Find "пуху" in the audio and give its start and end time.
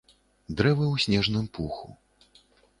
1.59-1.87